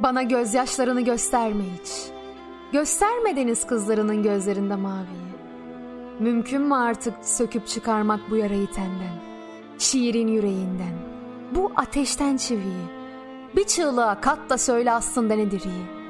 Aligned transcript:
Bana 0.00 0.22
gözyaşlarını 0.22 1.00
gösterme 1.00 1.64
hiç. 1.64 1.90
Gösterme 2.72 3.36
deniz 3.36 3.66
kızlarının 3.66 4.22
gözlerinde 4.22 4.76
maviyi. 4.76 5.32
Mümkün 6.18 6.62
mü 6.62 6.74
artık 6.74 7.14
söküp 7.22 7.66
çıkarmak 7.66 8.20
bu 8.30 8.36
yarayı 8.36 8.66
tenden? 8.66 9.22
Şiirin 9.78 10.28
yüreğinden. 10.28 10.94
Bu 11.54 11.72
ateşten 11.76 12.36
çiviyi. 12.36 12.86
Bir 13.56 13.64
çığlığa 13.64 14.20
kat 14.20 14.50
da 14.50 14.58
söyle 14.58 14.92
aslında 14.92 15.34
nedir 15.34 15.62
iyi? 15.64 16.02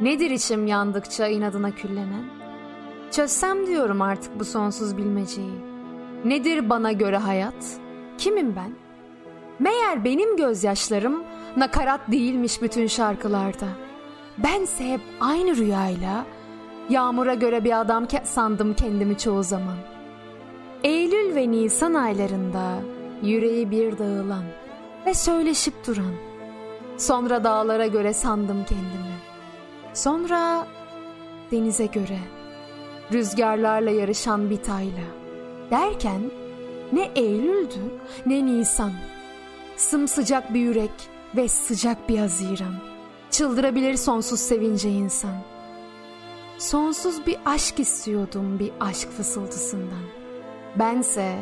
Nedir 0.00 0.30
içim 0.30 0.66
yandıkça 0.66 1.26
inadına 1.26 1.70
küllenen? 1.70 2.24
Çözsem 3.10 3.66
diyorum 3.66 4.02
artık 4.02 4.40
bu 4.40 4.44
sonsuz 4.44 4.96
bilmeceyi. 4.96 5.60
Nedir 6.24 6.70
bana 6.70 6.92
göre 6.92 7.16
hayat? 7.16 7.80
Kimim 8.18 8.56
ben? 8.56 8.87
Meğer 9.58 10.04
benim 10.04 10.36
gözyaşlarım 10.36 11.24
nakarat 11.56 12.00
değilmiş 12.12 12.62
bütün 12.62 12.86
şarkılarda. 12.86 13.66
Bense 14.38 14.92
hep 14.92 15.00
aynı 15.20 15.56
rüyayla 15.56 16.24
yağmura 16.90 17.34
göre 17.34 17.64
bir 17.64 17.80
adam 17.80 18.06
sandım 18.24 18.74
kendimi 18.74 19.18
çoğu 19.18 19.42
zaman. 19.42 19.76
Eylül 20.84 21.34
ve 21.34 21.50
Nisan 21.50 21.94
aylarında 21.94 22.78
yüreği 23.22 23.70
bir 23.70 23.98
dağılan 23.98 24.44
ve 25.06 25.14
söyleşip 25.14 25.86
duran. 25.86 26.14
Sonra 26.96 27.44
dağlara 27.44 27.86
göre 27.86 28.12
sandım 28.12 28.64
kendimi. 28.64 29.18
Sonra 29.94 30.66
denize 31.52 31.86
göre 31.86 32.18
rüzgarlarla 33.12 33.90
yarışan 33.90 34.50
bir 34.50 34.62
tayla. 34.62 35.04
Derken 35.70 36.20
ne 36.92 37.10
Eylül'dü 37.14 37.80
ne 38.26 38.46
Nisan. 38.46 38.92
Sımsıcak 39.78 40.54
bir 40.54 40.60
yürek 40.60 40.90
ve 41.36 41.48
sıcak 41.48 42.08
bir 42.08 42.18
Haziran. 42.18 42.74
Çıldırabilir 43.30 43.94
sonsuz 43.94 44.40
sevince 44.40 44.90
insan. 44.90 45.34
Sonsuz 46.58 47.26
bir 47.26 47.36
aşk 47.46 47.80
istiyordum 47.80 48.58
bir 48.58 48.72
aşk 48.80 49.08
fısıltısından. 49.10 50.04
Bense 50.78 51.34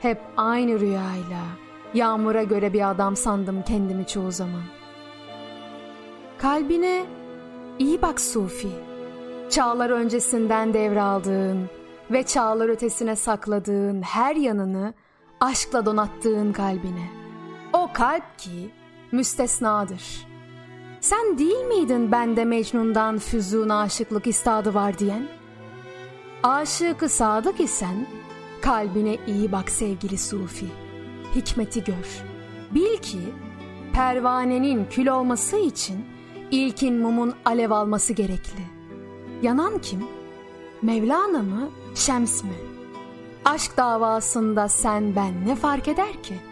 hep 0.00 0.20
aynı 0.36 0.80
rüyayla 0.80 1.42
yağmura 1.94 2.42
göre 2.42 2.72
bir 2.72 2.90
adam 2.90 3.16
sandım 3.16 3.62
kendimi 3.62 4.06
çoğu 4.06 4.32
zaman. 4.32 4.64
Kalbine 6.38 7.04
iyi 7.78 8.02
bak 8.02 8.20
Sufi. 8.20 8.70
Çağlar 9.50 9.90
öncesinden 9.90 10.74
devraldığın 10.74 11.70
ve 12.10 12.22
çağlar 12.22 12.68
ötesine 12.68 13.16
sakladığın 13.16 14.02
her 14.02 14.36
yanını 14.36 14.94
aşkla 15.40 15.86
donattığın 15.86 16.52
kalbine. 16.52 17.29
O 17.72 17.92
kalp 17.92 18.38
ki 18.38 18.70
müstesnadır. 19.12 20.26
Sen 21.00 21.38
değil 21.38 21.64
miydin 21.64 22.12
bende 22.12 22.44
Mecnun'dan 22.44 23.18
Füzun 23.18 23.68
aşıklık 23.68 24.26
istadı 24.26 24.74
var 24.74 24.98
diyen? 24.98 25.28
Aşıkı 26.42 27.08
sadık 27.08 27.60
isen 27.60 28.06
kalbine 28.62 29.16
iyi 29.26 29.52
bak 29.52 29.70
sevgili 29.70 30.18
Sufi. 30.18 30.66
Hikmeti 31.34 31.84
gör. 31.84 32.24
Bil 32.70 32.96
ki 32.96 33.20
pervanenin 33.92 34.86
kül 34.90 35.06
olması 35.06 35.56
için 35.56 36.06
ilkin 36.50 36.98
mumun 36.98 37.34
alev 37.44 37.70
alması 37.70 38.12
gerekli. 38.12 38.62
Yanan 39.42 39.78
kim? 39.78 40.04
Mevlana 40.82 41.42
mı, 41.42 41.70
Şems 41.94 42.44
mi? 42.44 42.54
Aşk 43.44 43.76
davasında 43.76 44.68
sen 44.68 45.16
ben 45.16 45.46
ne 45.46 45.56
fark 45.56 45.88
eder 45.88 46.22
ki? 46.22 46.49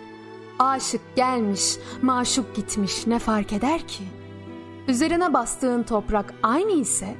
Aşık 0.58 1.00
gelmiş, 1.16 1.76
maşuk 2.02 2.56
gitmiş 2.56 3.06
ne 3.06 3.18
fark 3.18 3.52
eder 3.52 3.88
ki? 3.88 4.04
Üzerine 4.88 5.34
bastığın 5.34 5.82
toprak 5.82 6.34
aynı 6.42 6.72
ise, 6.72 7.16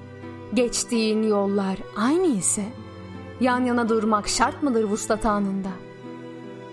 geçtiğin 0.55 1.23
yollar 1.23 1.79
aynı 1.97 2.27
ise, 2.27 2.65
yan 3.41 3.65
yana 3.65 3.89
durmak 3.89 4.29
şart 4.29 4.63
mıdır 4.63 4.85
vuslat 4.85 5.27
anında? 5.27 5.69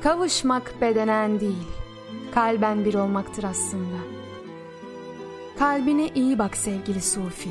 Kavuşmak 0.03 0.81
bedenen 0.81 1.39
değil, 1.39 1.67
kalben 2.31 2.85
bir 2.85 2.93
olmaktır 2.93 3.43
aslında. 3.43 3.97
Kalbine 5.59 6.09
iyi 6.15 6.39
bak 6.39 6.57
sevgili 6.57 7.01
Sufi. 7.01 7.49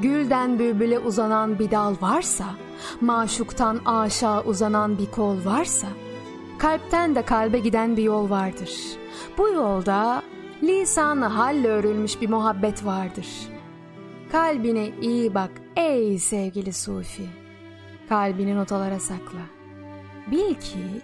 Gülden 0.00 0.58
bülbüle 0.58 0.98
uzanan 0.98 1.58
bir 1.58 1.70
dal 1.70 1.94
varsa, 2.00 2.44
maşuktan 3.00 3.80
aşağı 3.84 4.42
uzanan 4.42 4.98
bir 4.98 5.10
kol 5.10 5.36
varsa, 5.44 5.86
kalpten 6.62 7.14
de 7.14 7.22
kalbe 7.22 7.58
giden 7.58 7.96
bir 7.96 8.02
yol 8.02 8.30
vardır. 8.30 8.70
Bu 9.38 9.48
yolda 9.48 10.22
lisanı 10.62 11.24
halle 11.24 11.68
örülmüş 11.68 12.20
bir 12.20 12.28
muhabbet 12.28 12.84
vardır. 12.84 13.26
Kalbine 14.32 14.90
iyi 15.00 15.34
bak 15.34 15.50
ey 15.76 16.18
sevgili 16.18 16.72
Sufi. 16.72 17.26
Kalbini 18.08 18.56
notalara 18.56 19.00
sakla. 19.00 19.40
Bil 20.30 20.54
ki 20.54 21.02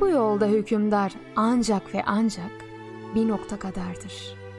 bu 0.00 0.08
yolda 0.08 0.46
hükümdar 0.46 1.12
ancak 1.36 1.94
ve 1.94 2.02
ancak 2.06 2.52
bir 3.14 3.28
nokta 3.28 3.58
kadardır.'' 3.58 4.53